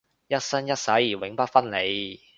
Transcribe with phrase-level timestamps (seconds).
[0.29, 2.19] 一生一世永不分離